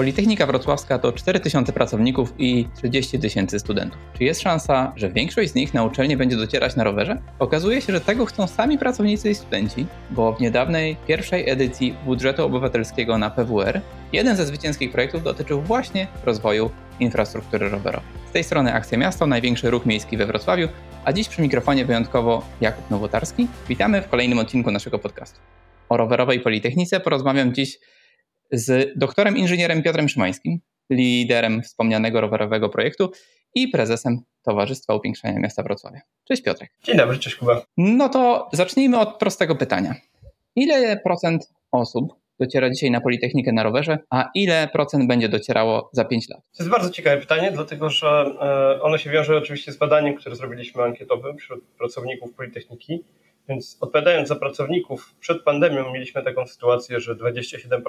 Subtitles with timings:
[0.00, 3.98] Politechnika Wrocławska to 4000 pracowników i 30 tysięcy studentów.
[4.18, 7.18] Czy jest szansa, że większość z nich na uczelnię będzie docierać na rowerze?
[7.38, 12.44] Okazuje się, że tego chcą sami pracownicy i studenci, bo w niedawnej pierwszej edycji budżetu
[12.44, 13.80] obywatelskiego na PWR
[14.12, 18.08] jeden ze zwycięskich projektów dotyczył właśnie rozwoju infrastruktury rowerowej.
[18.30, 20.68] Z tej strony Akcja Miasto, największy ruch miejski we Wrocławiu,
[21.04, 23.46] a dziś przy mikrofonie wyjątkowo Jakub Nowotarski.
[23.68, 25.40] Witamy w kolejnym odcinku naszego podcastu.
[25.88, 27.78] O rowerowej Politechnice porozmawiam dziś
[28.52, 33.10] z doktorem inżynierem Piotrem Szymańskim, liderem wspomnianego rowerowego projektu
[33.54, 36.00] i prezesem Towarzystwa Upiększania Miasta Wrocławia.
[36.28, 36.70] Cześć Piotrek.
[36.82, 37.62] Dzień dobry, cześć Kuba.
[37.76, 39.94] No to zacznijmy od prostego pytania.
[40.56, 46.04] Ile procent osób dociera dzisiaj na Politechnikę na rowerze, a ile procent będzie docierało za
[46.04, 46.40] 5 lat?
[46.40, 48.08] To jest bardzo ciekawe pytanie, dlatego że
[48.78, 53.04] e, ono się wiąże oczywiście z badaniem, które zrobiliśmy ankietowym wśród pracowników Politechniki
[53.50, 57.80] więc odpowiadając za pracowników, przed pandemią mieliśmy taką sytuację, że 27%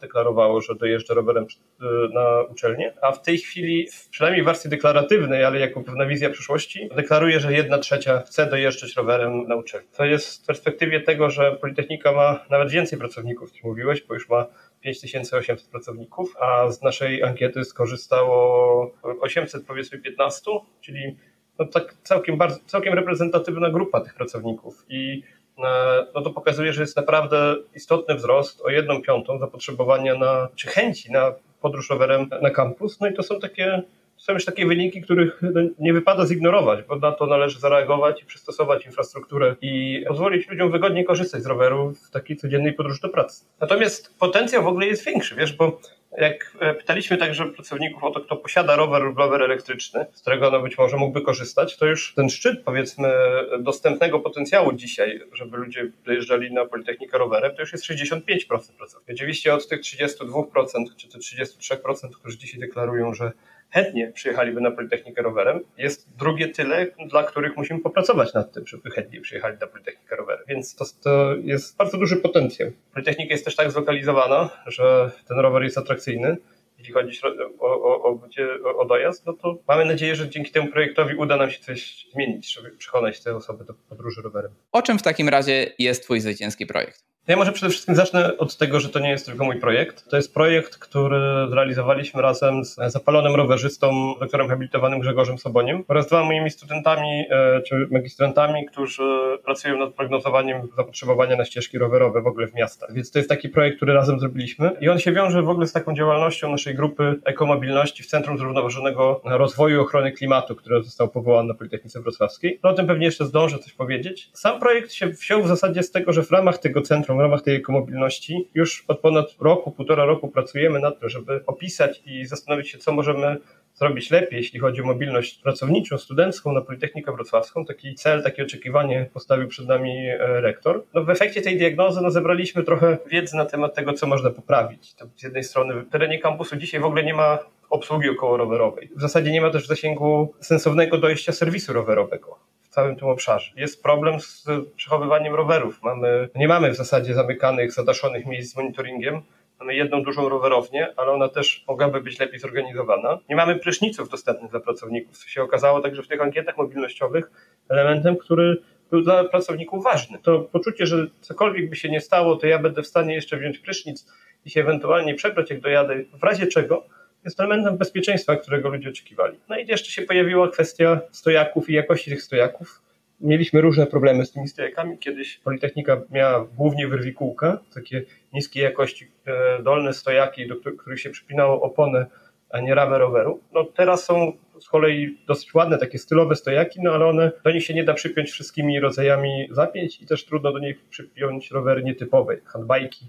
[0.00, 1.84] deklarowało, że dojeżdża rowerem y,
[2.14, 6.88] na uczelnię, a w tej chwili, przynajmniej w wersji deklaratywnej, ale jako pewna wizja przyszłości,
[6.96, 9.88] deklaruje, że jedna trzecia chce dojeżdżać rowerem na uczelnię.
[9.96, 14.28] To jest w perspektywie tego, że Politechnika ma nawet więcej pracowników, niż mówiłeś, bo już
[14.28, 14.46] ma
[14.80, 21.16] 5800 pracowników, a z naszej ankiety skorzystało 800 powiedzmy 15, czyli
[21.60, 25.22] no tak całkiem, bardzo, całkiem reprezentatywna grupa tych pracowników i
[25.58, 30.68] e, no to pokazuje, że jest naprawdę istotny wzrost o jedną piątą zapotrzebowania na, czy
[30.68, 33.00] chęci na podróż rowerem na kampus.
[33.00, 33.82] No i to są takie,
[34.16, 35.40] są już takie wyniki, których
[35.78, 41.04] nie wypada zignorować, bo na to należy zareagować i przystosować infrastrukturę i pozwolić ludziom wygodnie
[41.04, 43.44] korzystać z roweru w takiej codziennej podróży do pracy.
[43.60, 45.80] Natomiast potencjał w ogóle jest większy, wiesz, bo
[46.18, 50.48] jak e, pytaliśmy także pracowników o to, kto posiada rower lub rower elektryczny, z którego
[50.48, 53.12] ono być może mógłby korzystać, to już ten szczyt, powiedzmy,
[53.60, 59.14] dostępnego potencjału dzisiaj, żeby ludzie dojeżdżali na Politechnikę rowerem, to już jest 65% pracowników.
[59.14, 63.32] Oczywiście od tych 32% czy tych 33%, którzy dzisiaj deklarują, że
[63.70, 65.60] chętnie przyjechaliby na Politechnikę rowerem.
[65.78, 70.44] Jest drugie tyle, dla których musimy popracować nad tym, żeby chętnie przyjechali na Politechnikę rowerem.
[70.48, 72.70] Więc to, to jest bardzo duży potencjał.
[72.92, 76.36] Politechnika jest też tak zlokalizowana, że ten rower jest atrakcyjny
[76.80, 77.20] jeśli chodzi
[77.60, 81.50] o, o, o, o, dojazd, no to mamy nadzieję, że dzięki temu projektowi uda nam
[81.50, 84.52] się coś zmienić, żeby przekonać te osoby do podróży rowerem.
[84.72, 87.09] O czym w takim razie jest Twój zwycięski projekt?
[87.28, 90.08] Ja może przede wszystkim zacznę od tego, że to nie jest tylko mój projekt.
[90.10, 91.20] To jest projekt, który
[91.50, 97.88] zrealizowaliśmy razem z zapalonym rowerzystą, doktorem habilitowanym Grzegorzem Soboniem oraz dwoma moimi studentami e, czy
[97.90, 102.94] magistrantami, którzy pracują nad prognozowaniem zapotrzebowania na ścieżki rowerowe w ogóle w miastach.
[102.94, 105.72] Więc to jest taki projekt, który razem zrobiliśmy i on się wiąże w ogóle z
[105.72, 111.48] taką działalnością naszej grupy ekomobilności w Centrum Zrównoważonego Rozwoju i Ochrony Klimatu, które zostało powołane
[111.48, 112.60] na Politechnice Wrocławskiej.
[112.64, 114.30] No o tym pewnie jeszcze zdążę coś powiedzieć.
[114.32, 117.42] Sam projekt się wziął w zasadzie z tego, że w ramach tego centrum w ramach
[117.42, 122.70] tej ekomobilności już od ponad roku, półtora roku pracujemy nad tym, żeby opisać i zastanowić
[122.70, 123.36] się, co możemy
[123.74, 127.64] zrobić lepiej, jeśli chodzi o mobilność pracowniczą, studencką na Politechnikę Wrocławską.
[127.64, 130.84] Taki cel, takie oczekiwanie postawił przed nami e, rektor.
[130.94, 134.94] No w efekcie tej diagnozy no, zebraliśmy trochę wiedzy na temat tego, co można poprawić.
[134.94, 137.38] To z jednej strony w terenie kampusu dzisiaj w ogóle nie ma
[137.70, 138.90] obsługi około rowerowej.
[138.96, 142.38] W zasadzie nie ma też zasięgu sensownego dojścia serwisu rowerowego
[142.70, 143.52] całym tym obszarze.
[143.56, 145.82] Jest problem z przechowywaniem rowerów.
[145.82, 149.22] Mamy, nie mamy w zasadzie zamykanych, zadaszonych miejsc z monitoringiem.
[149.60, 153.18] Mamy jedną dużą rowerownię, ale ona też mogłaby być lepiej zorganizowana.
[153.28, 157.30] Nie mamy pryszniców dostępnych dla pracowników, co się okazało także w tych ankietach mobilnościowych
[157.68, 160.18] elementem, który był dla pracowników ważny.
[160.22, 163.58] To poczucie, że cokolwiek by się nie stało, to ja będę w stanie jeszcze wziąć
[163.58, 164.06] prysznic
[164.44, 166.86] i się ewentualnie przebrać, jak dojadę, w razie czego
[167.24, 169.38] jest elementem bezpieczeństwa, którego ludzie oczekiwali.
[169.48, 172.82] No i jeszcze się pojawiła kwestia stojaków i jakości tych stojaków.
[173.20, 174.98] Mieliśmy różne problemy z tymi stojakami.
[174.98, 181.62] Kiedyś Politechnika miała głównie wyrwikułka, takie niskiej jakości e, dolne stojaki, do których się przypinało
[181.62, 182.06] oponę,
[182.50, 183.40] a nie ramę roweru.
[183.52, 187.64] No teraz są z kolei dosyć ładne takie stylowe stojaki, no ale one, do nich
[187.64, 192.36] się nie da przypiąć wszystkimi rodzajami zapięć i też trudno do nich przypiąć rowery nietypowe,
[192.44, 193.06] handbajki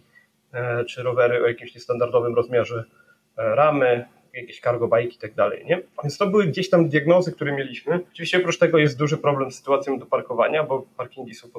[0.53, 2.83] e, czy rowery o jakimś niestandardowym rozmiarze
[3.37, 5.81] ramy, jakieś cargo bike i tak dalej, nie?
[6.03, 7.99] Więc to były gdzieś tam diagnozy, które mieliśmy.
[8.11, 11.51] Oczywiście oprócz tego jest duży problem z sytuacją do parkowania, bo parkingi są e,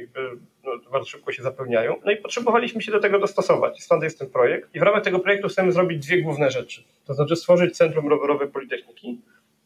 [0.00, 0.20] jakby
[0.64, 1.96] no, bardzo szybko się zapełniają.
[2.04, 3.82] No i potrzebowaliśmy się do tego dostosować.
[3.82, 4.74] Stąd jest ten projekt.
[4.74, 6.84] I w ramach tego projektu chcemy zrobić dwie główne rzeczy.
[7.04, 9.20] To znaczy stworzyć Centrum Rowerowe Politechniki,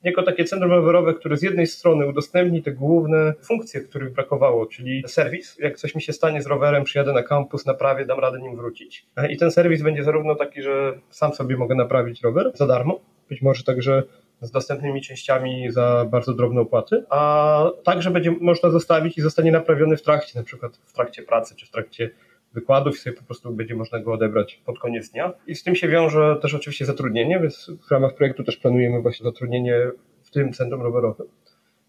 [0.04, 5.02] jako takie centrum rowerowe, które z jednej strony udostępni te główne funkcje, których brakowało, czyli
[5.06, 5.58] serwis.
[5.58, 9.06] Jak coś mi się stanie z rowerem, przyjadę na kampus, naprawię, dam radę nim wrócić.
[9.30, 13.42] I ten serwis będzie zarówno taki, że sam sobie mogę naprawić rower za darmo, być
[13.42, 14.02] może także
[14.40, 19.96] z dostępnymi częściami za bardzo drobne opłaty, a także będzie można zostawić i zostanie naprawiony
[19.96, 22.10] w trakcie, na przykład w trakcie pracy czy w trakcie
[22.54, 25.32] wykładów i sobie po prostu będzie można go odebrać pod koniec dnia.
[25.46, 29.24] I z tym się wiąże też oczywiście zatrudnienie, więc w ramach projektu też planujemy właśnie
[29.24, 29.90] zatrudnienie
[30.22, 31.26] w tym centrum rowerowym.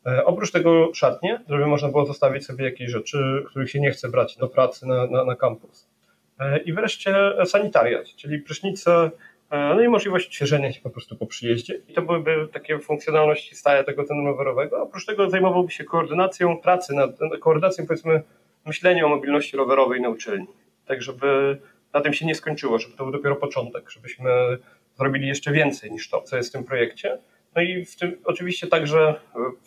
[0.06, 4.10] E, oprócz tego szatnie, żeby można było zostawić sobie jakieś rzeczy, których się nie chce
[4.10, 5.90] brać do pracy na, na, na kampus.
[6.40, 7.16] E, I wreszcie
[7.46, 9.12] sanitariat, czyli prysznice,
[9.50, 11.82] e, no i możliwość odświeżenia się po prostu po przyjeździe.
[11.88, 14.84] I to byłyby takie funkcjonalności stałe tego centrum rowerowego.
[14.84, 18.22] Oprócz tego zajmowałby się koordynacją pracy, nad, koordynacją powiedzmy
[18.66, 20.48] myślenia o mobilności rowerowej na uczelni.
[20.86, 21.58] Tak, żeby
[21.94, 24.30] na tym się nie skończyło, żeby to był dopiero początek, żebyśmy
[24.98, 27.18] zrobili jeszcze więcej niż to, co jest w tym projekcie.
[27.56, 29.16] No i w tym oczywiście także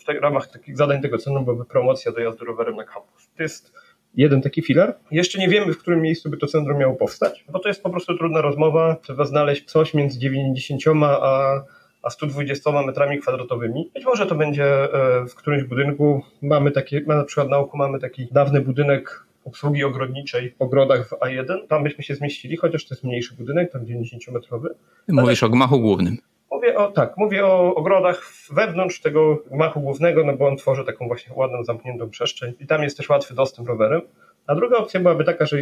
[0.05, 3.29] w ramach takich zadań tego centrum byłaby promocja dojazdu rowerem na kampus.
[3.37, 3.73] To jest
[4.15, 4.97] jeden taki filar.
[5.11, 7.89] Jeszcze nie wiemy, w którym miejscu by to centrum miało powstać, bo to jest po
[7.89, 8.95] prostu trudna rozmowa.
[9.01, 11.63] Trzeba znaleźć coś między 90 a,
[12.05, 13.91] a 120 metrami kwadratowymi.
[13.93, 16.21] Być może to będzie e, w którymś budynku.
[16.41, 21.11] Mamy takie, na przykład na oku mamy taki dawny budynek obsługi ogrodniczej w ogrodach w
[21.11, 21.67] A1.
[21.67, 24.67] Tam byśmy się zmieścili, chociaż to jest mniejszy budynek, tam 90-metrowy.
[25.07, 25.49] Mówisz Ale...
[25.49, 26.17] o gmachu głównym.
[26.51, 31.07] Mówię o, tak, mówię o ogrodach wewnątrz tego gmachu głównego, no bo on tworzy taką
[31.07, 34.01] właśnie ładną, zamkniętą przestrzeń i tam jest też łatwy dostęp rowerem.
[34.47, 35.57] A druga opcja byłaby taka, że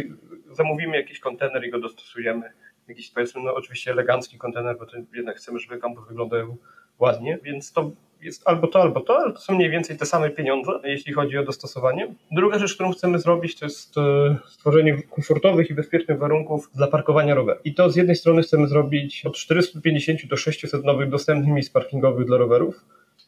[0.50, 2.52] zamówimy jakiś kontener i go dostosujemy.
[2.88, 6.56] Jakiś powiedzmy, no oczywiście elegancki kontener, bo to jednak chcemy, żeby kampus wyglądał
[6.98, 7.90] ładnie, więc to
[8.24, 11.38] jest albo to, albo to, ale to są mniej więcej te same pieniądze, jeśli chodzi
[11.38, 12.14] o dostosowanie.
[12.30, 17.34] Druga rzecz, którą chcemy zrobić, to jest e, stworzenie komfortowych i bezpiecznych warunków dla parkowania
[17.34, 17.66] rowerów.
[17.66, 22.26] I to z jednej strony chcemy zrobić od 450 do 600 nowych dostępnych miejsc parkingowych
[22.26, 22.84] dla rowerów,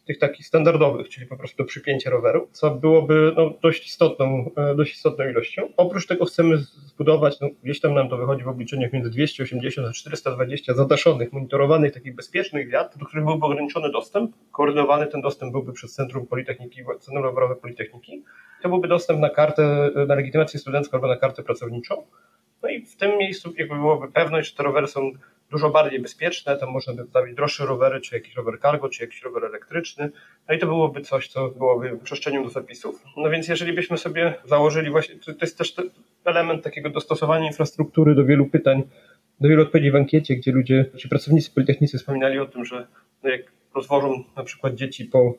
[0.06, 4.74] tych takich standardowych, czyli po prostu do przypięcia roweru, co byłoby no, dość, istotną, e,
[4.74, 5.68] dość istotną ilością.
[5.76, 9.92] Oprócz tego chcemy zbudować, no, gdzieś tam nam to wychodzi w obliczeniach między 280 a
[9.92, 14.32] 420 zadaszonych, monitorowanych, takich bezpiecznych wiat, do których byłby ograniczony dostęp.
[14.52, 18.22] Koordynowany ten dostęp byłby przez Centrum Politechniki, Centrum Rowerowe Politechniki.
[18.62, 22.06] To byłby dostęp na kartę, na legitymację studencką albo na kartę pracowniczą.
[22.62, 25.12] No i w tym miejscu jakby byłoby pewność, że te rowery są
[25.50, 29.22] dużo bardziej bezpieczne, tam można by stawić droższe rowery, czy jakiś rower cargo, czy jakiś
[29.22, 30.10] rower elektryczny,
[30.48, 33.04] no i to byłoby coś, co byłoby przestrzenią do zapisów.
[33.16, 35.74] No więc jeżeli byśmy sobie założyli właśnie, to, jest też
[36.24, 38.82] element takiego dostosowania infrastruktury do wielu pytań,
[39.40, 42.86] do wielu odpowiedzi w ankiecie, gdzie ludzie, ci pracownicy politechnicy wspominali o tym, że
[43.22, 43.42] no jak
[43.74, 45.34] rozwożą na przykład dzieci po,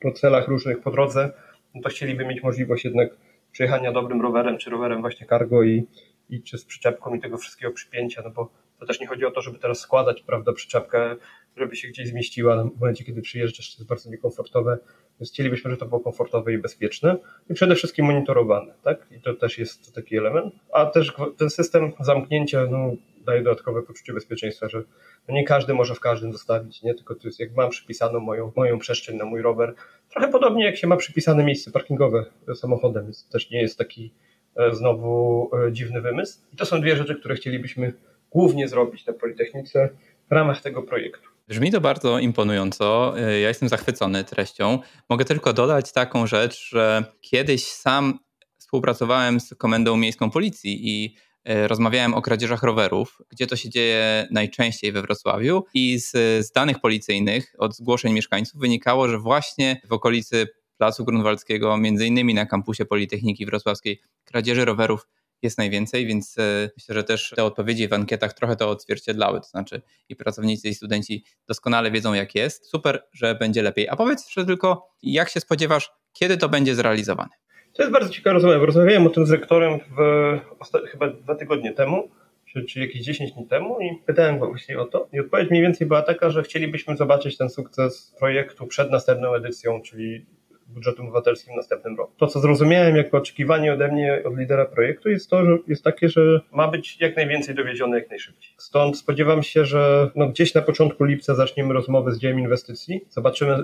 [0.00, 1.32] po celach różnych po drodze,
[1.74, 3.10] no to chcieliby mieć możliwość jednak
[3.52, 5.86] przejechania dobrym rowerem, czy rowerem właśnie cargo i,
[6.30, 9.30] i czy z przyczepką i tego wszystkiego przypięcia, no bo to też nie chodzi o
[9.30, 11.16] to, żeby teraz składać, prawda, przyczepkę,
[11.56, 14.78] żeby się gdzieś zmieściła w momencie, kiedy przyjeżdżasz, to jest bardzo niekomfortowe,
[15.20, 17.16] więc chcielibyśmy, żeby to było komfortowe i bezpieczne
[17.50, 19.06] i przede wszystkim monitorowane, tak?
[19.10, 20.54] I to też jest taki element.
[20.72, 22.92] A też ten system zamknięcia no,
[23.26, 24.82] daje dodatkowe poczucie bezpieczeństwa, że
[25.28, 26.94] no nie każdy może w każdym zostawić, nie?
[26.94, 29.74] Tylko to jest, jak mam przypisaną moją, moją przestrzeń na mój rower,
[30.10, 32.24] trochę podobnie jak się ma przypisane miejsce parkingowe
[32.54, 34.12] samochodem, więc też nie jest taki
[34.56, 36.40] e, znowu e, dziwny wymysł.
[36.52, 37.92] I to są dwie rzeczy, które chcielibyśmy
[38.32, 39.88] głównie zrobić na Politechnice
[40.30, 41.28] w ramach tego projektu.
[41.48, 43.14] Brzmi to bardzo imponująco.
[43.16, 44.78] Ja jestem zachwycony treścią.
[45.08, 48.18] Mogę tylko dodać taką rzecz, że kiedyś sam
[48.58, 54.28] współpracowałem z Komendą Miejską Policji i e, rozmawiałem o kradzieżach rowerów, gdzie to się dzieje
[54.30, 56.10] najczęściej we Wrocławiu i z,
[56.46, 60.46] z danych policyjnych, od zgłoszeń mieszkańców wynikało, że właśnie w okolicy
[60.78, 65.08] Placu Grunwaldzkiego, między innymi na kampusie Politechniki Wrocławskiej, kradzieży rowerów
[65.42, 69.40] jest najwięcej, więc e, myślę, że też te odpowiedzi w ankietach trochę to odzwierciedlały.
[69.40, 72.66] To znaczy i pracownicy, i studenci doskonale wiedzą, jak jest.
[72.66, 73.88] Super, że będzie lepiej.
[73.88, 77.30] A powiedz jeszcze tylko, jak się spodziewasz, kiedy to będzie zrealizowane?
[77.72, 78.66] To jest bardzo ciekawa rozmowa.
[78.66, 82.10] Rozmawiałem o tym z rektorem w, chyba dwa tygodnie temu,
[82.44, 85.08] czy, czy jakieś 10 dni temu i pytałem go właśnie o to.
[85.12, 89.82] I odpowiedź mniej więcej była taka, że chcielibyśmy zobaczyć ten sukces projektu przed następną edycją,
[89.82, 90.26] czyli
[90.72, 92.12] budżetem obywatelskim w następnym roku.
[92.16, 96.08] To, co zrozumiałem jako oczekiwanie ode mnie, od lidera projektu, jest to, że jest takie,
[96.08, 98.54] że ma być jak najwięcej dowiezione jak najszybciej.
[98.58, 103.56] Stąd spodziewam się, że no gdzieś na początku lipca zaczniemy rozmowy z działem inwestycji, zobaczymy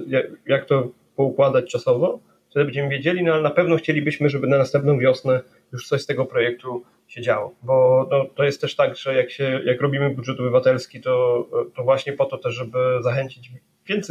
[0.46, 4.98] jak to poukładać czasowo, wtedy będziemy wiedzieli, no ale na pewno chcielibyśmy, żeby na następną
[4.98, 5.40] wiosnę
[5.72, 9.30] już coś z tego projektu się działo, bo no, to jest też tak, że jak,
[9.30, 11.46] się, jak robimy budżet obywatelski, to,
[11.76, 13.50] to właśnie po to też, żeby zachęcić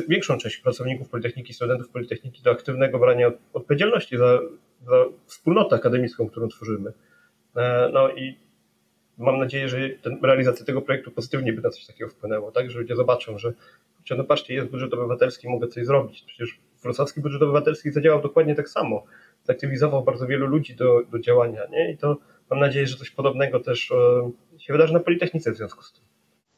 [0.08, 4.40] większą część pracowników Politechniki, studentów Politechniki do aktywnego brania odpowiedzialności za,
[4.82, 6.94] za wspólnotę akademicką, którą tworzymy.
[7.56, 8.38] E, no i
[9.18, 12.80] mam nadzieję, że ten, realizacja tego projektu pozytywnie by na coś takiego wpłynęło, tak, że
[12.80, 13.54] ludzie zobaczą, że
[14.18, 16.24] no patrzcie, jest budżet obywatelski, mogę coś zrobić.
[16.28, 19.04] Przecież wrocławski budżet obywatelski zadziałał dokładnie tak samo.
[19.44, 21.92] Zaktywizował bardzo wielu ludzi do, do działania, nie?
[21.92, 22.18] I to
[22.50, 26.07] mam nadzieję, że coś podobnego też e, się wydarzy na Politechnice w związku z tym.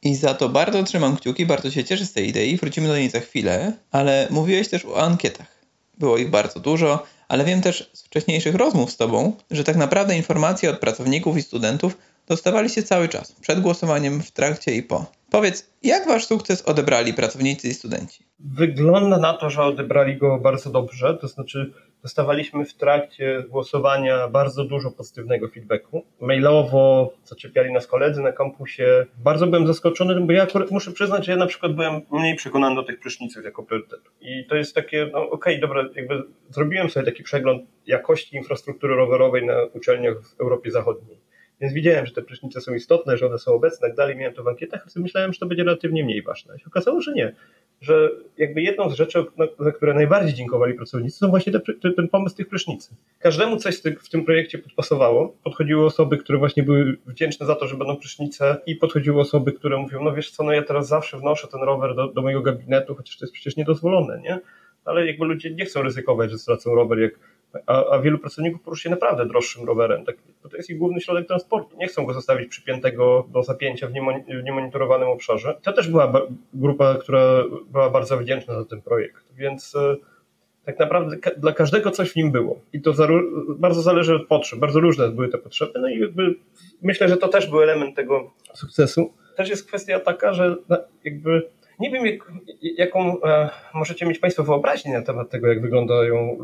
[0.02, 3.10] I za to bardzo trzymam kciuki, bardzo się cieszę z tej idei, wrócimy do niej
[3.10, 5.60] za chwilę, ale mówiłeś też o ankietach.
[5.98, 10.16] było ich bardzo dużo, ale wiem też z wcześniejszych rozmów z Tobą, że tak naprawdę
[10.16, 15.06] informacje od pracowników i studentów dostawaliście cały czas, przed głosowaniem, w trakcie i po.
[15.30, 18.24] Powiedz, jak Wasz sukces odebrali pracownicy i studenci?
[18.38, 24.64] Wygląda na to, że odebrali go bardzo dobrze, to znaczy dostawaliśmy w trakcie głosowania bardzo
[24.64, 26.04] dużo pozytywnego feedbacku.
[26.20, 29.06] Mailowo zaczepiali nas koledzy na kampusie.
[29.18, 32.76] Bardzo byłem zaskoczony, bo ja akurat muszę przyznać, że ja na przykład byłem mniej przekonany
[32.76, 34.10] do tych pryszniców jako priorytetu.
[34.20, 38.94] I to jest takie, no okej, okay, dobra, jakby zrobiłem sobie taki przegląd jakości infrastruktury
[38.94, 41.19] rowerowej na uczelniach w Europie Zachodniej.
[41.60, 44.16] Więc widziałem, że te prysznice są istotne, że one są obecne, tak dalej.
[44.16, 46.56] Miałem to w ankietach, ale myślałem, że to będzie relatywnie mniej ważne.
[46.56, 47.34] I się okazało, że nie
[47.80, 49.24] że jakby jedną z rzeczy,
[49.58, 52.94] za które najbardziej dziękowali pracownicy, są właśnie te, te, ten pomysł tych prysznicy.
[53.18, 55.36] Każdemu coś w tym projekcie podpasowało.
[55.44, 59.76] Podchodziły osoby, które właśnie były wdzięczne za to, że będą prysznice i podchodziły osoby, które
[59.76, 62.94] mówią, no wiesz co, no ja teraz zawsze wnoszę ten rower do, do mojego gabinetu,
[62.94, 64.40] chociaż to jest przecież niedozwolone, nie?
[64.84, 67.12] Ale jakby ludzie nie chcą ryzykować, że stracą rower, jak
[67.66, 70.16] a, a wielu pracowników poruszy się naprawdę droższym rowerem, tak,
[70.50, 71.76] to jest ich główny środek transportu.
[71.76, 73.90] Nie chcą go zostawić przypiętego do zapięcia w,
[74.40, 75.58] w niemonitorowanym obszarze.
[75.62, 76.12] To też była
[76.54, 79.96] grupa, która była bardzo wdzięczna za ten projekt, więc e,
[80.64, 82.60] tak naprawdę dla każdego coś w nim było.
[82.72, 83.08] I to za,
[83.48, 86.34] bardzo zależy od potrzeb, bardzo różne były te potrzeby, no i jakby
[86.82, 89.12] myślę, że to też był element tego sukcesu.
[89.36, 90.56] Też jest kwestia taka, że
[91.04, 92.32] jakby nie wiem, jak,
[92.62, 96.38] jaką e, możecie mieć Państwo wyobraźnię na temat tego, jak wyglądają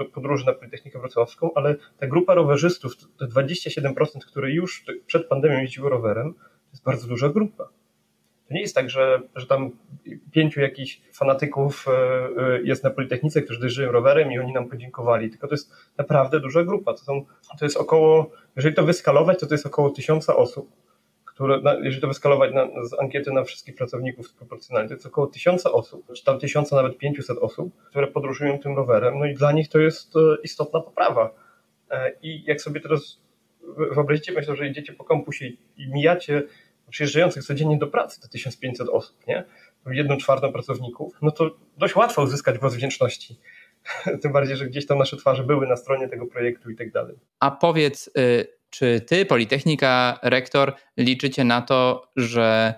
[0.00, 5.58] e, podróże na Politechnikę Wrocławską, ale ta grupa rowerzystów, te 27%, które już przed pandemią
[5.58, 7.68] jeździły rowerem, to jest bardzo duża grupa.
[8.48, 9.70] To nie jest tak, że, że tam
[10.32, 15.48] pięciu jakichś fanatyków e, jest na Politechnice, którzy dojeżdżają rowerem i oni nam podziękowali, tylko
[15.48, 16.92] to jest naprawdę duża grupa.
[16.92, 17.24] To, są,
[17.58, 20.79] to jest około, jeżeli to wyskalować, to to jest około tysiąca osób
[21.40, 25.72] które, jeżeli to wyskalować na, z ankiety na wszystkich pracowników proporcjonalnie, to jest około tysiąca
[25.72, 29.68] osób, czy tam tysiąca, nawet pięciuset osób, które podróżują tym rowerem, no i dla nich
[29.68, 31.34] to jest e, istotna poprawa.
[31.90, 33.20] E, I jak sobie teraz
[33.94, 36.42] wyobrazicie Państwo, że idziecie po kampusie i mijacie
[36.90, 39.44] przyjeżdżających codziennie do pracy te 1500 osób, nie?
[39.86, 43.40] jedną czwartą pracowników, no to dość łatwo uzyskać głos wdzięczności.
[44.22, 47.16] Tym bardziej, że gdzieś tam nasze twarze były na stronie tego projektu i tak dalej.
[47.40, 52.74] A powiedz, y, czy ty, Politechnika, rektor, liczycie na to, że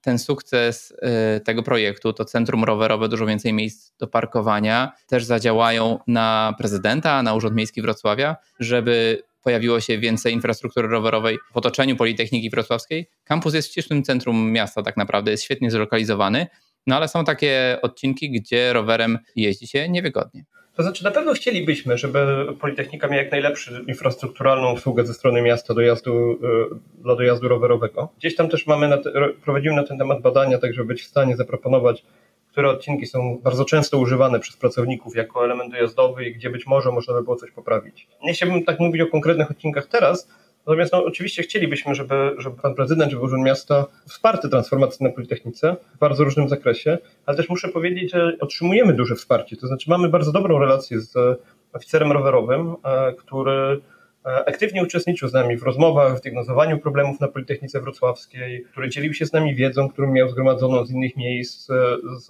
[0.00, 0.90] ten sukces
[1.36, 7.22] y, tego projektu, to centrum rowerowe, dużo więcej miejsc do parkowania, też zadziałają na prezydenta,
[7.22, 13.08] na Urząd Miejski Wrocławia, żeby pojawiło się więcej infrastruktury rowerowej w otoczeniu Politechniki Wrocławskiej.
[13.24, 16.46] Kampus jest w ścisłym centrum miasta tak naprawdę, jest świetnie zlokalizowany,
[16.86, 20.44] no ale są takie odcinki, gdzie rowerem jeździ się niewygodnie.
[20.76, 25.74] To znaczy, na pewno chcielibyśmy, żeby Politechnika miała jak najlepszą infrastrukturalną usługę ze strony miasta
[25.74, 26.38] dojazdu,
[26.72, 28.08] e, dla dojazdu rowerowego.
[28.18, 28.98] Gdzieś tam też mamy na
[29.44, 32.04] prowadzimy na ten temat badania, tak żeby być w stanie zaproponować,
[32.52, 36.90] które odcinki są bardzo często używane przez pracowników jako element dojazdowy i gdzie być może
[36.90, 38.08] można by było coś poprawić.
[38.24, 40.28] Nie chciałbym tak mówić o konkretnych odcinkach teraz,
[40.66, 45.76] Natomiast no, oczywiście chcielibyśmy, żeby, żeby pan prezydent, żeby Urząd Miasta wsparty transformację na Politechnice
[45.94, 49.56] w bardzo różnym zakresie, ale też muszę powiedzieć, że otrzymujemy duże wsparcie.
[49.56, 51.40] To znaczy mamy bardzo dobrą relację z
[51.72, 53.80] oficerem rowerowym, e, który
[54.26, 59.14] e, aktywnie uczestniczył z nami w rozmowach, w diagnozowaniu problemów na Politechnice Wrocławskiej, który dzielił
[59.14, 62.26] się z nami wiedzą, którą miał zgromadzoną z innych miejsc, e, z,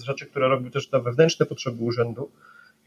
[0.00, 2.30] z rzeczy, które robił też na wewnętrzne potrzeby urzędu.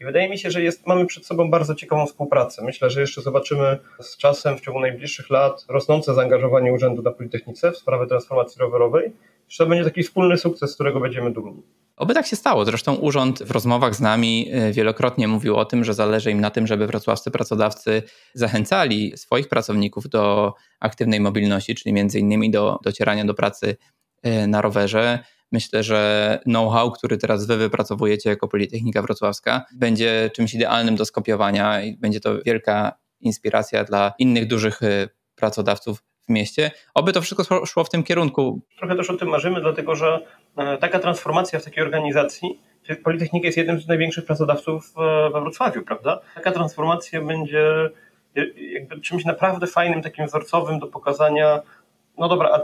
[0.02, 2.64] I wydaje mi się, że jest, mamy przed sobą bardzo ciekawą współpracę.
[2.64, 7.72] Myślę, że jeszcze zobaczymy z czasem, w ciągu najbliższych lat, rosnące zaangażowanie Urzędu na Politechnice
[7.72, 9.12] w sprawę transformacji rowerowej.
[9.48, 11.62] Że to będzie taki wspólny sukces, z którego będziemy dumni.
[11.96, 12.64] Oby tak się stało.
[12.64, 16.50] Zresztą urząd w rozmowach z nami e, wielokrotnie mówił o tym, że zależy im na
[16.50, 18.02] tym, żeby wrocławscy pracodawcy
[18.34, 23.76] zachęcali swoich pracowników do aktywnej mobilności, czyli między innymi do docierania do pracy
[24.22, 25.18] e, na rowerze.
[25.52, 31.82] Myślę, że know-how, który teraz wy wypracowujecie jako Politechnika Wrocławska, będzie czymś idealnym do skopiowania
[31.82, 36.70] i będzie to wielka inspiracja dla innych dużych y, pracodawców w mieście.
[36.94, 38.60] Oby to wszystko szło w tym kierunku.
[38.78, 42.60] Trochę też o tym marzymy, dlatego że e, taka transformacja w takiej organizacji,
[43.04, 44.94] Politechnika jest jednym z największych pracodawców
[45.32, 46.20] we Wrocławiu, prawda?
[46.34, 47.90] Taka transformacja będzie
[48.72, 51.62] jakby czymś naprawdę fajnym, takim wzorcowym do pokazania
[52.18, 52.60] no dobra, a,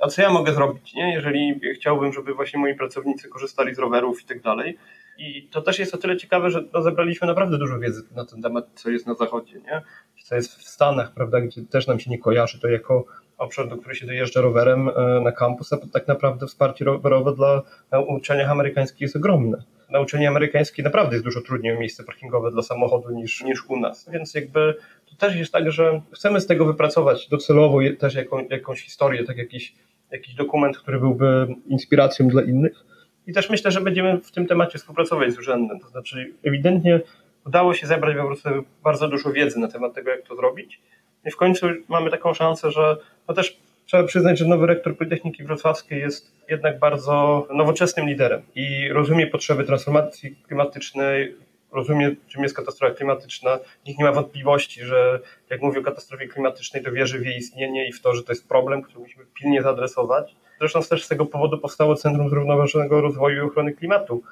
[0.00, 1.12] a, co ja mogę zrobić, nie?
[1.12, 4.78] jeżeli chciałbym, żeby właśnie moi pracownicy korzystali z rowerów i tak dalej.
[5.18, 8.42] I to też jest o tyle ciekawe, że no, zebraliśmy naprawdę dużo wiedzy na ten
[8.42, 9.82] temat, co jest na zachodzie, nie?
[10.24, 13.04] co jest w Stanach, prawda, gdzie też nam się nie kojarzy to jako
[13.38, 17.62] obszar, do którego się dojeżdża rowerem e, na kampus, a tak naprawdę wsparcie rowerowe dla
[18.08, 19.62] uczelniach amerykańskich jest ogromne.
[19.94, 23.76] Na uczelni amerykańskiej naprawdę jest dużo trudniej o miejsce parkingowe dla samochodu niż, niż u
[23.76, 24.74] nas, więc jakby
[25.10, 29.36] to też jest tak, że chcemy z tego wypracować docelowo też jaką, jakąś historię, tak
[29.36, 29.74] jakiś,
[30.10, 32.84] jakiś dokument, który byłby inspiracją dla innych.
[33.26, 35.80] I też myślę, że będziemy w tym temacie współpracować z urzędem.
[35.80, 37.00] To znaczy, ewidentnie
[37.46, 38.48] udało się zebrać prostu
[38.84, 40.80] bardzo dużo wiedzy na temat tego, jak to zrobić.
[41.26, 42.96] I w końcu mamy taką szansę, że
[43.28, 48.88] no też trzeba przyznać, że nowy rektor Politechniki Wrocławskiej jest jednak bardzo nowoczesnym liderem i
[48.88, 51.36] rozumie potrzeby transformacji klimatycznej,
[51.72, 53.58] rozumie, czym jest katastrofa klimatyczna.
[53.86, 57.88] Nikt nie ma wątpliwości, że jak mówi o katastrofie klimatycznej, to wierzy w jej istnienie
[57.88, 60.36] i w to, że to jest problem, który musimy pilnie zaadresować.
[60.58, 64.22] Zresztą też z tego powodu powstało Centrum Zrównoważonego Rozwoju i Ochrony Klimatu,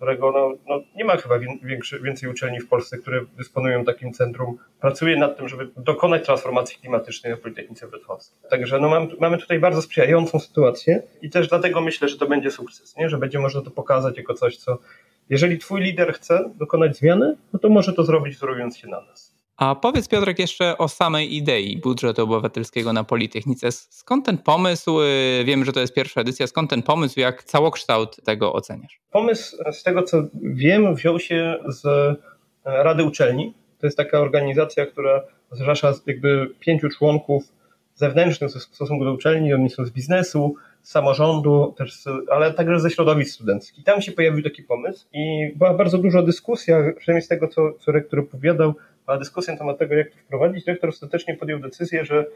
[0.00, 4.58] którego no, no, nie ma chyba większy, więcej uczelni w Polsce, które dysponują takim centrum.
[4.80, 8.38] Pracuje nad tym, żeby dokonać transformacji klimatycznej na Politechnice Wrocławskiej.
[8.50, 12.50] Także no, mam, mamy tutaj bardzo sprzyjającą sytuację i też dlatego myślę, że to będzie
[12.50, 13.08] sukces, nie?
[13.08, 14.78] że będzie można to pokazać jako coś, co
[15.28, 19.29] jeżeli twój lider chce dokonać zmiany, no to może to zrobić wzorując się na nas.
[19.60, 23.72] A powiedz Piotrek jeszcze o samej idei budżetu obywatelskiego na Politechnice.
[23.72, 25.00] Skąd ten pomysł?
[25.00, 26.46] Y, wiem, że to jest pierwsza edycja.
[26.46, 27.20] Skąd ten pomysł?
[27.20, 29.00] Jak całokształt tego oceniasz?
[29.10, 32.16] Pomysł, z tego co wiem, wziął się z e,
[32.64, 33.54] Rady Uczelni.
[33.78, 37.42] To jest taka organizacja, która zrzesza jakby pięciu członków
[37.94, 39.54] zewnętrznych w stosunku do uczelni.
[39.54, 43.84] Oni są z biznesu, z samorządu, też z, ale także ze środowisk studenckich.
[43.84, 47.92] Tam się pojawił taki pomysł i była bardzo duża dyskusja, przynajmniej z tego, co, co
[47.92, 50.66] rektor opowiadał, była dyskusja na temat tego, jak to wprowadzić.
[50.66, 52.26] Rektor ostatecznie podjął decyzję, że,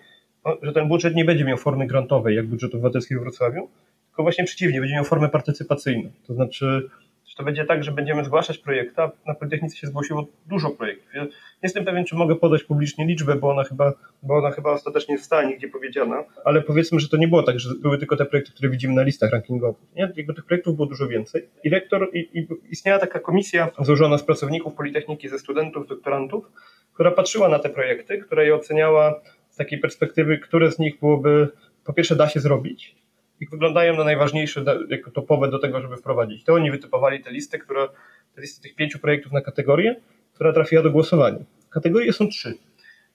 [0.62, 3.68] że ten budżet nie będzie miał formy grantowej, jak budżet obywatelski w Wrocławiu,
[4.06, 6.10] tylko właśnie przeciwnie, będzie miał formę partycypacyjną.
[6.26, 6.88] To znaczy
[7.36, 11.14] to będzie tak, że będziemy zgłaszać projekty, a na Politechnice się zgłosiło dużo projektów.
[11.14, 11.30] Ja nie
[11.62, 15.42] jestem pewien, czy mogę podać publicznie liczbę, bo ona chyba, bo ona chyba ostatecznie wstała
[15.42, 18.70] nigdzie powiedziana, ale powiedzmy, że to nie było tak, że były tylko te projekty, które
[18.70, 19.94] widzimy na listach rankingowych.
[19.96, 20.12] Nie?
[20.16, 21.48] Jakby tych projektów było dużo więcej.
[21.64, 26.52] I rektor, i, i istniała taka komisja złożona z pracowników Politechniki, ze studentów, doktorantów,
[26.94, 31.48] która patrzyła na te projekty, która je oceniała z takiej perspektywy, które z nich byłoby,
[31.84, 33.03] po pierwsze da się zrobić,
[33.44, 36.44] i wyglądają na najważniejsze, jako topowe do tego, żeby wprowadzić.
[36.44, 37.88] To oni wytypowali te listy, które,
[38.34, 39.96] te listy tych pięciu projektów na kategorię,
[40.34, 41.38] która trafiła do głosowania.
[41.70, 42.54] Kategorie są trzy.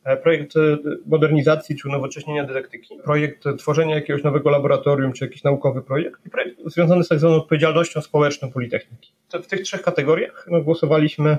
[0.04, 5.82] E, projekt e, modernizacji czy unowocześnienia dydaktyki, projekt tworzenia jakiegoś nowego laboratorium czy jakiś naukowy
[5.82, 9.12] projekt i projekt związany z tak zwaną odpowiedzialnością społeczną Politechniki.
[9.44, 11.38] W tych trzech kategoriach no, głosowaliśmy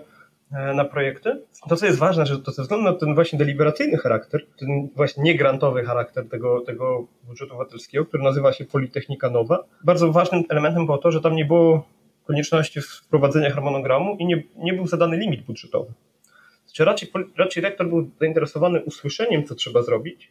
[0.51, 1.43] na projekty.
[1.69, 5.23] To, co jest ważne, że to ze względu na ten właśnie deliberacyjny charakter, ten właśnie
[5.23, 10.99] niegrantowy charakter tego, tego budżetu obywatelskiego, który nazywa się Politechnika Nowa, bardzo ważnym elementem było
[10.99, 11.87] to, że tam nie było
[12.25, 15.93] konieczności wprowadzenia harmonogramu i nie, nie był zadany limit budżetowy.
[16.67, 20.31] Znaczy raczej, raczej rektor był zainteresowany usłyszeniem, co trzeba zrobić,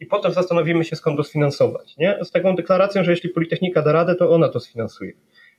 [0.00, 1.96] i potem zastanowimy się, skąd to sfinansować.
[1.96, 2.18] Nie?
[2.24, 5.12] Z taką deklaracją, że jeśli Politechnika da radę, to ona to sfinansuje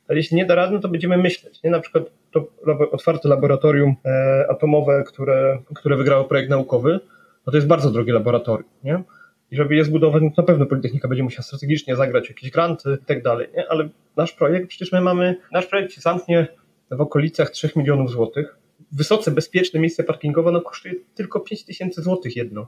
[0.07, 1.63] ale jeśli nie da rady, no to będziemy myśleć.
[1.63, 1.69] Nie?
[1.69, 2.47] Na przykład to
[2.91, 6.99] otwarte laboratorium e, atomowe, które, które wygrało projekt naukowy,
[7.47, 8.69] no to jest bardzo drogie laboratorium.
[8.83, 9.03] Nie?
[9.51, 12.97] I żeby je zbudować, no to na pewno Politechnika będzie musiała strategicznie zagrać jakieś granty
[13.01, 13.47] i tak dalej.
[13.69, 16.47] Ale nasz projekt, przecież my mamy, nasz projekt się zamknie
[16.91, 18.57] w okolicach 3 milionów złotych.
[18.91, 22.67] Wysoce bezpieczne miejsce parkingowe no, kosztuje tylko 5 tysięcy złotych jedno.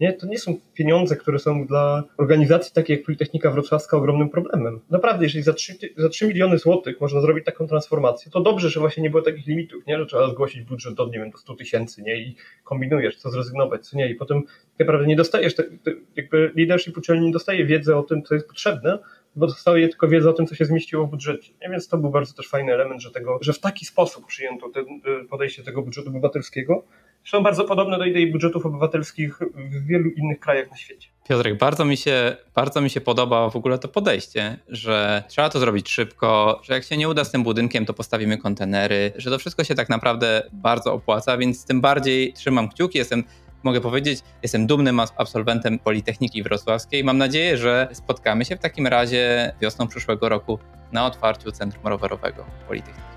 [0.00, 0.12] Nie?
[0.12, 4.80] To nie są pieniądze, które są dla organizacji takiej jak Politechnika Wrocławska ogromnym problemem.
[4.90, 8.80] Naprawdę, jeżeli za 3, za 3 miliony złotych można zrobić taką transformację, to dobrze, że
[8.80, 9.98] właśnie nie było takich limitów, nie?
[9.98, 12.16] że trzeba zgłosić budżet do, nie wiem, do 100 tysięcy nie?
[12.16, 14.10] i kombinujesz, co zrezygnować, co nie.
[14.10, 14.42] I potem
[14.78, 18.34] tak naprawdę nie dostajesz, te, te, jakby leadership uczelni nie dostaje wiedzy o tym, co
[18.34, 18.98] jest potrzebne,
[19.36, 21.52] bo dostaje tylko wiedzę o tym, co się zmieściło w budżecie.
[21.62, 21.68] Nie?
[21.70, 24.84] Więc to był bardzo też fajny element, że, tego, że w taki sposób przyjęto ten,
[25.30, 26.84] podejście tego budżetu obywatelskiego,
[27.24, 31.08] są bardzo podobne do idei budżetów obywatelskich w wielu innych krajach na świecie.
[31.28, 35.58] Piotrek, bardzo mi, się, bardzo mi się podoba w ogóle to podejście, że trzeba to
[35.58, 39.38] zrobić szybko, że jak się nie uda z tym budynkiem, to postawimy kontenery, że to
[39.38, 43.24] wszystko się tak naprawdę bardzo opłaca, więc tym bardziej trzymam kciuki, jestem
[43.62, 47.04] mogę powiedzieć, jestem dumnym absolwentem Politechniki Wrocławskiej.
[47.04, 50.58] Mam nadzieję, że spotkamy się w takim razie wiosną przyszłego roku
[50.92, 53.08] na otwarciu Centrum Rowerowego Politechniki.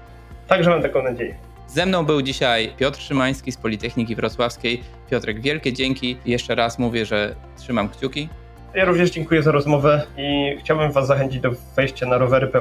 [0.48, 1.57] Także mam taką nadzieję.
[1.68, 4.84] Ze mną był dzisiaj Piotr Szymański z Politechniki Wrocławskiej.
[5.12, 6.18] Piotrek, wielkie dzięki.
[6.26, 8.30] Jeszcze raz mówię, że trzymam kciuki.
[8.74, 12.52] Ja również dziękuję za rozmowę i chciałbym Was zachęcić do wejścia na rowery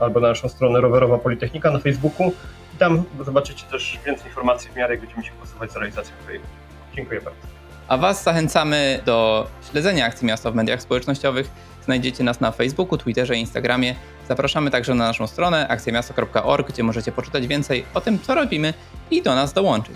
[0.00, 2.32] albo na naszą stronę Rowerowa Politechnika na Facebooku.
[2.78, 6.48] Tam zobaczycie też więcej informacji w miarę, jak będziemy się posuwać za realizacją projektu.
[6.96, 7.59] Dziękuję bardzo.
[7.90, 11.50] A Was zachęcamy do śledzenia akcji miasta w mediach społecznościowych.
[11.84, 13.94] Znajdziecie nas na Facebooku, Twitterze i Instagramie.
[14.28, 18.74] Zapraszamy także na naszą stronę akcjamiasto.org, gdzie możecie poczytać więcej o tym, co robimy
[19.10, 19.94] i do nas dołączyć.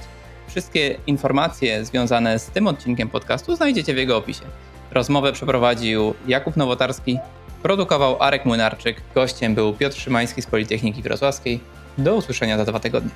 [0.48, 4.44] Wszystkie informacje związane z tym odcinkiem podcastu znajdziecie w jego opisie.
[4.90, 7.18] Rozmowę przeprowadził Jakub Nowotarski,
[7.62, 11.60] produkował Arek Młynarczyk, gościem był Piotr Szymański z Politechniki Wrocławskiej.
[11.98, 13.10] Do usłyszenia za dwa tygodnie.